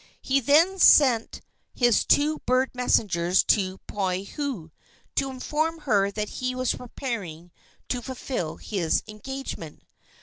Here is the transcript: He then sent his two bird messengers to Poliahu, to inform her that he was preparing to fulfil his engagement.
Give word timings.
He 0.19 0.39
then 0.39 0.79
sent 0.79 1.41
his 1.75 2.03
two 2.03 2.39
bird 2.47 2.71
messengers 2.73 3.43
to 3.43 3.77
Poliahu, 3.87 4.71
to 5.13 5.29
inform 5.29 5.77
her 5.81 6.09
that 6.09 6.27
he 6.41 6.55
was 6.55 6.73
preparing 6.73 7.51
to 7.89 8.01
fulfil 8.01 8.55
his 8.57 9.03
engagement. 9.07 9.83